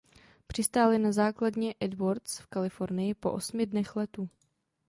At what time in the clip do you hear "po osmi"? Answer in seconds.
3.13-3.65